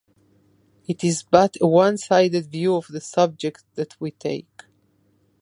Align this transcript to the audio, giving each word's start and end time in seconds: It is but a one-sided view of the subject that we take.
It 0.87 1.03
is 1.03 1.21
but 1.21 1.57
a 1.61 1.67
one-sided 1.67 2.47
view 2.47 2.75
of 2.75 2.87
the 2.87 2.99
subject 2.99 3.63
that 3.75 4.01
we 4.01 4.09
take. 4.09 4.63